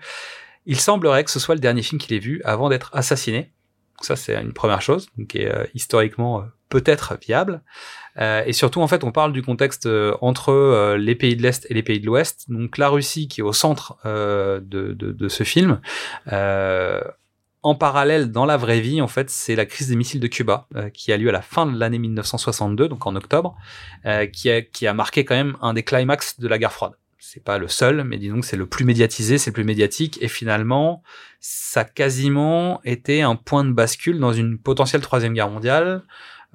[0.67, 3.53] il semblerait que ce soit le dernier film qu'il ait vu avant d'être assassiné.
[3.99, 7.63] Donc ça c'est une première chose, qui est euh, historiquement euh, peut-être viable.
[8.21, 9.89] Euh, et surtout en fait on parle du contexte
[10.21, 12.45] entre les pays de l'Est et les pays de l'Ouest.
[12.49, 15.81] Donc la Russie qui est au centre de, de, ce film.
[17.65, 20.69] En parallèle, dans la vraie vie, en fait, c'est la crise des missiles de Cuba
[20.95, 23.57] qui a lieu à la fin de l'année 1962, donc en octobre,
[24.33, 26.93] qui, a, qui a marqué quand même un des climax de la guerre froide.
[27.21, 30.19] C'est pas le seul, mais disons que c'est le plus médiatisé, c'est le plus médiatique,
[30.21, 31.03] et finalement,
[31.41, 36.05] ça a quasiment été un point de bascule dans une potentielle troisième guerre mondiale,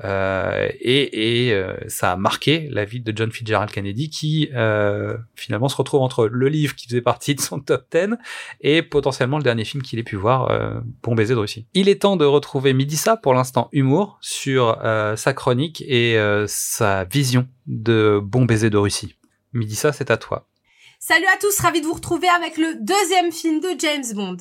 [0.04, 5.16] Euh, et, et euh, ça a marqué la vie de John Fitzgerald Kennedy qui euh,
[5.36, 8.16] finalement se retrouve entre le livre qui faisait partie de son top 10
[8.62, 11.68] et potentiellement le dernier film qu'il ait pu voir, euh, Bon baiser de Russie.
[11.76, 16.46] Il est temps de retrouver Midissa pour l'instant humour sur euh, sa chronique et euh,
[16.48, 19.16] sa vision de Bon baiser de Russie.
[19.54, 20.48] Midissa, c'est à toi.
[21.06, 24.38] Salut à tous, ravi de vous retrouver avec le deuxième film de James Bond,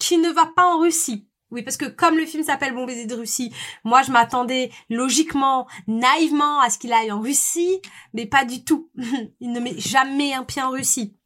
[0.00, 1.28] qui ne va pas en Russie.
[1.52, 5.68] Oui, parce que comme le film s'appelle Bon baiser de Russie, moi je m'attendais logiquement,
[5.86, 7.80] naïvement à ce qu'il aille en Russie,
[8.12, 8.90] mais pas du tout.
[9.40, 11.16] Il ne met jamais un pied en Russie.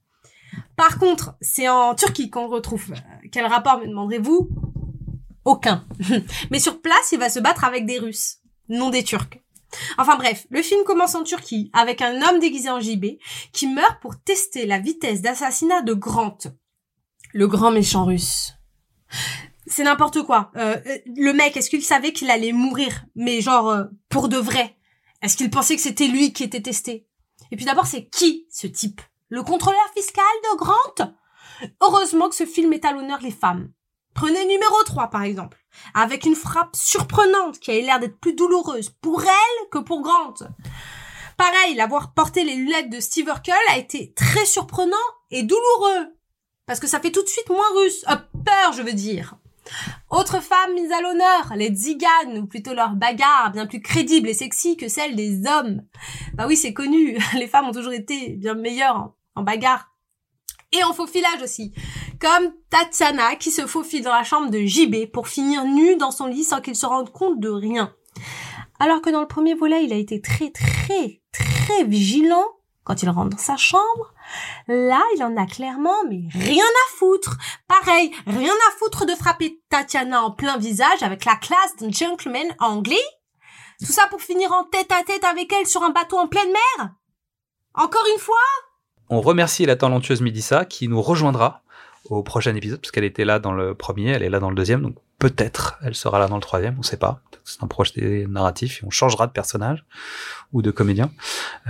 [0.76, 2.92] Par contre, c'est en Turquie qu'on retrouve.
[2.92, 4.50] Euh, Quel rapport, me demanderez-vous?
[5.46, 5.86] Aucun.
[6.50, 9.43] mais sur place, il va se battre avec des Russes, non des Turcs.
[9.98, 13.18] Enfin bref, le film commence en Turquie avec un homme déguisé en JB
[13.52, 16.38] qui meurt pour tester la vitesse d'assassinat de Grant,
[17.32, 18.54] le grand méchant russe.
[19.66, 20.50] C'est n'importe quoi.
[20.56, 23.04] Euh, euh, le mec, est-ce qu'il savait qu'il allait mourir?
[23.14, 24.76] Mais genre, euh, pour de vrai
[25.22, 27.06] Est-ce qu'il pensait que c'était lui qui était testé?
[27.50, 29.00] Et puis d'abord, c'est qui ce type?
[29.28, 31.14] Le contrôleur fiscal de Grant?
[31.80, 33.72] Heureusement que ce film est à l'honneur les femmes.
[34.14, 35.63] Prenez numéro 3 par exemple,
[35.94, 40.34] avec une frappe surprenante qui a l'air d'être plus douloureuse pour elle que pour Grant.
[41.36, 44.96] Pareil, l'avoir porté les lunettes de Steve Urkel a été très surprenant
[45.30, 46.14] et douloureux.
[46.66, 48.04] Parce que ça fait tout de suite moins russe.
[48.44, 49.36] Peur, je veux dire.
[50.10, 54.34] Autre femme mise à l'honneur, les tziganes, ou plutôt leur bagarre, bien plus crédible et
[54.34, 55.82] sexy que celle des hommes.
[56.34, 59.90] Bah oui, c'est connu, les femmes ont toujours été bien meilleures en, en bagarre.
[60.72, 61.72] Et en faufilage aussi.
[62.20, 66.26] Comme Tatiana qui se faufile dans la chambre de JB pour finir nue dans son
[66.26, 67.94] lit sans qu'il se rende compte de rien.
[68.78, 72.44] Alors que dans le premier volet, il a été très très très vigilant
[72.84, 74.12] quand il rentre dans sa chambre.
[74.68, 77.36] Là, il en a clairement mais rien à foutre.
[77.66, 82.54] Pareil, rien à foutre de frapper Tatiana en plein visage avec la classe d'un gentleman
[82.58, 82.96] anglais.
[83.80, 86.52] Tout ça pour finir en tête à tête avec elle sur un bateau en pleine
[86.52, 86.90] mer
[87.74, 88.36] Encore une fois
[89.08, 91.63] On remercie la talentueuse Midissa qui nous rejoindra
[92.04, 94.56] au prochain épisode parce qu'elle était là dans le premier, elle est là dans le
[94.56, 97.20] deuxième, donc peut-être elle sera là dans le troisième, on sait pas.
[97.44, 99.84] C'est un projet narratif et on changera de personnage
[100.52, 101.10] ou de comédien,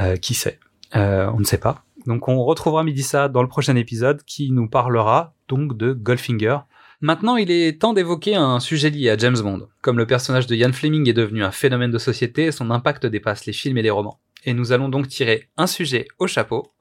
[0.01, 0.59] euh, qui sait?
[0.97, 1.85] Euh, on ne sait pas.
[2.07, 6.59] Donc on retrouvera Midissa dans le prochain épisode qui nous parlera donc de Goldfinger.
[7.01, 9.68] Maintenant, il est temps d'évoquer un sujet lié à James Bond.
[9.83, 13.47] Comme le personnage de Ian Fleming est devenu un phénomène de société, son impact dépasse
[13.47, 14.20] les films et les romans.
[14.44, 16.74] Et nous allons donc tirer un sujet au chapeau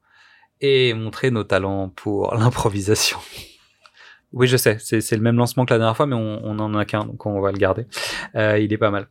[0.62, 3.18] et montrer nos talents pour l'improvisation.
[4.32, 6.74] Oui, je sais, c'est le même lancement que la dernière fois, mais on, on en
[6.74, 7.86] a qu'un, donc on va le garder.
[8.36, 9.08] Euh, il est pas mal.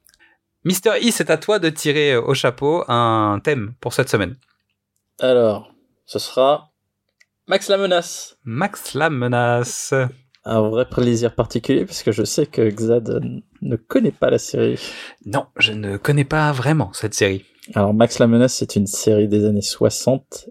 [0.64, 4.36] Mister E, c'est à toi de tirer au chapeau un thème pour cette semaine.
[5.20, 5.72] Alors,
[6.06, 6.72] ce sera
[7.48, 8.36] Max la menace.
[8.44, 9.92] Max la menace.
[10.44, 13.22] Un vrai plaisir particulier parce que je sais que Xad
[13.60, 14.80] ne connaît pas la série.
[15.24, 17.44] Non, je ne connais pas vraiment cette série.
[17.74, 20.48] Alors Max la menace, c'est une série des années 60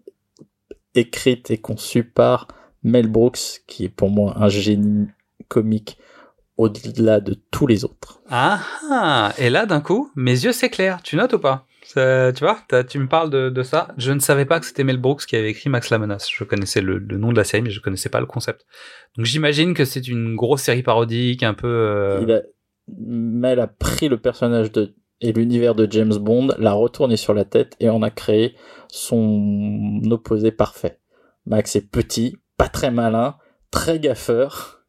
[0.95, 2.47] écrite et conçue par
[2.84, 5.08] Mel Brooks, qui est pour moi un génie
[5.47, 5.97] comique
[6.58, 8.21] au-delà de tous les autres.
[8.30, 11.01] Ah, ah, et là d'un coup, mes yeux s'éclairent.
[11.01, 11.65] Tu notes ou pas?
[11.84, 13.88] Ça- Tu vois, tu me parles de, de ça.
[13.97, 16.30] Je ne savais pas que c'était Mel Brooks qui avait écrit Max la menace.
[16.32, 18.65] Je connaissais le, le nom de la série, mais je connaissais pas le concept.
[19.17, 21.67] Donc j'imagine que c'est une grosse série parodique, un peu.
[21.67, 22.41] euh, Il a...
[22.97, 27.45] Mel a pris le personnage de et l'univers de James Bond, l'a retourné sur la
[27.45, 28.55] tête et en a créé
[28.88, 30.99] son opposé parfait.
[31.45, 33.38] Max est petit, pas très malin,
[33.71, 34.84] très gaffeur,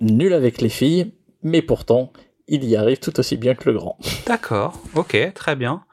[0.00, 2.12] nul avec les filles, mais pourtant,
[2.48, 3.98] il y arrive tout aussi bien que le grand.
[4.26, 5.84] D'accord, ok, très bien.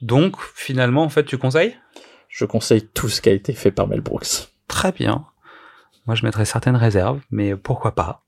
[0.00, 1.74] Donc finalement, en fait, tu conseilles?
[2.28, 4.48] Je conseille tout ce qui a été fait par Mel Brooks.
[4.68, 5.26] Très bien.
[6.06, 8.24] Moi, je mettrais certaines réserves, mais pourquoi pas?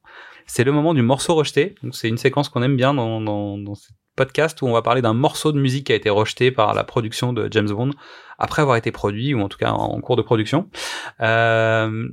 [0.47, 1.77] C'est le moment du morceau rejeté.
[1.83, 3.89] Donc, c'est une séquence qu'on aime bien dans, dans, dans ce
[4.21, 6.85] podcast où on va parler d'un morceau de musique qui a été rejeté par la
[6.85, 7.93] production de James Bond
[8.39, 10.69] après avoir été produit ou en tout cas en cours de production.
[11.23, 12.07] Euh,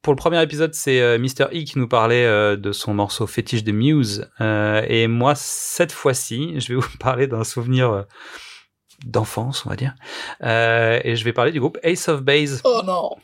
[0.00, 1.46] pour le premier épisode, c'est euh, Mr.
[1.52, 4.30] E qui nous parlait euh, de son morceau fétiche de Muse.
[4.38, 8.04] Et moi, cette fois-ci, je vais vous parler d'un souvenir
[9.04, 9.94] d'enfance, on va dire.
[10.40, 12.60] Et je vais parler du groupe Ace of Base.
[12.62, 13.16] Oh non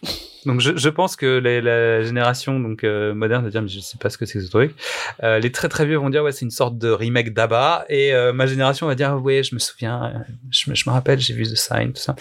[0.46, 3.98] Donc je, je pense que la génération donc euh, moderne va dire mais je sais
[3.98, 4.74] pas ce que c'est que ce truc.
[5.22, 8.14] Euh, les très très vieux vont dire ouais c'est une sorte de remake d'Abba et
[8.14, 11.18] euh, ma génération va dire ouais je me souviens, euh, je me, je me rappelle
[11.18, 12.14] j'ai vu The Sign tout ça.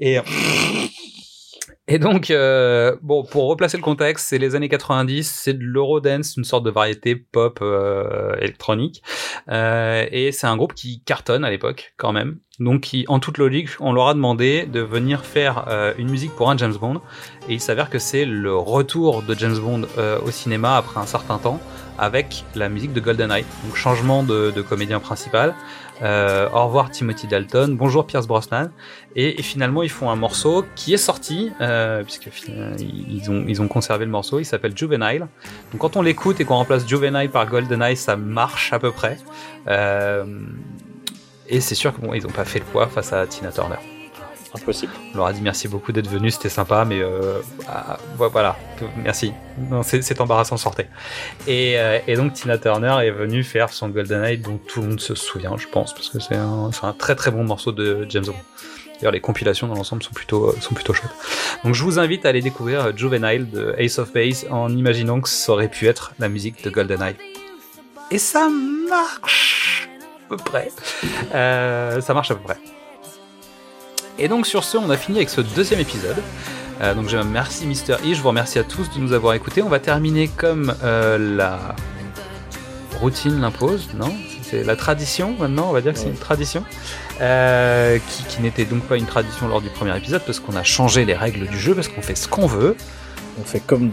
[0.00, 0.18] Et
[1.88, 6.36] et donc euh, bon pour replacer le contexte c'est les années 90 c'est de l'eurodance
[6.36, 9.02] une sorte de variété pop euh, électronique
[9.48, 13.38] euh, et c'est un groupe qui cartonne à l'époque quand même donc qui en toute
[13.38, 17.00] logique on leur a demandé de venir faire euh, une musique pour un James Bond
[17.48, 21.06] et il s'avère que c'est le retour de James Bond euh, au cinéma après un
[21.06, 21.60] certain temps
[21.98, 23.44] avec la musique de GoldenEye.
[23.64, 25.54] Donc changement de, de comédien principal.
[26.02, 28.70] Euh, au revoir Timothy Dalton, bonjour Pierce Brosnan.
[29.16, 33.60] Et, finalement ils font un morceau qui est sorti, euh, puisque euh, ils ont, ils
[33.60, 35.26] ont conservé le morceau, il s'appelle Juvenile.
[35.72, 39.18] Donc quand on l'écoute et qu'on remplace Juvenile par GoldenEye, ça marche à peu près.
[39.66, 40.24] Euh,
[41.48, 43.76] et c'est sûr qu'ils bon, n'ont pas fait le poids face à Tina Turner.
[44.54, 44.92] Impossible.
[45.12, 48.56] On leur a dit merci beaucoup d'être venu, c'était sympa, mais euh, ah, voilà,
[48.96, 49.32] merci.
[49.82, 50.86] C'est embarrassant, sortez.
[51.46, 55.00] Et, euh, et, donc Tina Turner est venue faire son GoldenEye dont tout le monde
[55.00, 58.34] se souvient, je pense, parce que c'est un, très très bon morceau de James Bond.
[58.94, 61.12] D'ailleurs, les compilations dans l'ensemble sont plutôt sont plutôt chouettes.
[61.62, 65.28] Donc, je vous invite à aller découvrir Juvenile de Ace of Base en imaginant que
[65.28, 67.14] ça aurait pu être la musique de GoldenEye.
[68.10, 68.48] Et ça
[68.88, 69.88] marche
[70.24, 70.70] à peu près.
[71.34, 72.58] Euh, ça marche à peu près.
[74.18, 76.16] Et donc sur ce, on a fini avec ce deuxième épisode.
[76.80, 79.62] Euh, donc je remercie Mister E, je vous remercie à tous de nous avoir écoutés.
[79.62, 81.76] On va terminer comme euh, la
[83.00, 84.12] routine l'impose, non?
[84.42, 86.64] C'est la tradition maintenant, on va dire que c'est une tradition.
[87.20, 90.62] Euh, qui, qui n'était donc pas une tradition lors du premier épisode parce qu'on a
[90.62, 92.76] changé les règles du jeu, parce qu'on fait ce qu'on veut.
[93.40, 93.90] On fait comme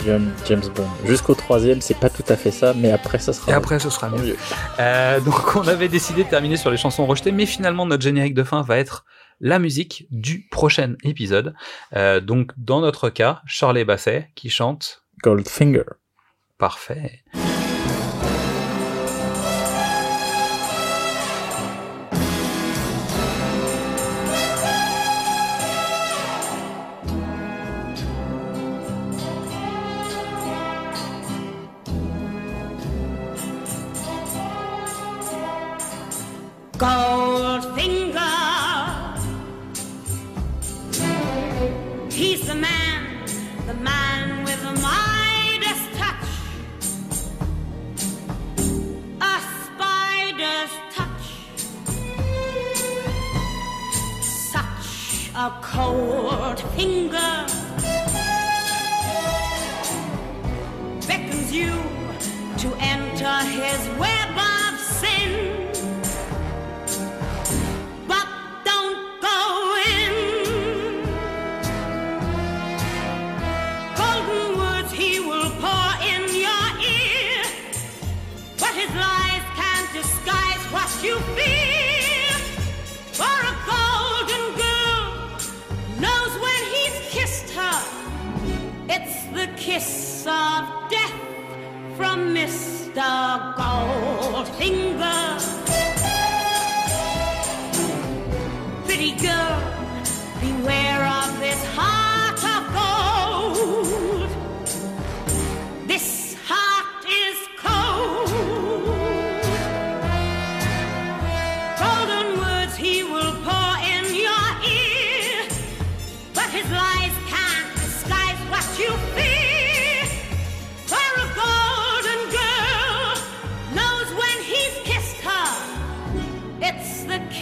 [0.48, 0.88] James Bond.
[1.06, 3.92] Jusqu'au troisième, c'est pas tout à fait ça, mais après, ça sera Et après, ce
[3.92, 4.22] sera mieux.
[4.24, 4.38] mieux.
[4.80, 8.34] Euh, donc, on avait décidé de terminer sur les chansons rejetées, mais finalement, notre générique
[8.34, 9.06] de fin va être
[9.40, 11.54] la musique du prochain épisode.
[11.96, 15.84] Euh, donc, dans notre cas, Charlie Basset qui chante Goldfinger.
[16.58, 17.24] Parfait.
[36.78, 37.05] Goldfinger.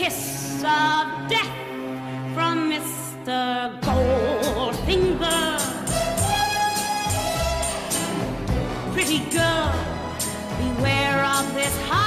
[0.03, 1.55] kiss of death
[2.33, 3.79] from Mr.
[3.79, 5.59] Goldfinger.
[8.93, 9.71] Pretty girl,
[10.59, 12.02] beware of this heart.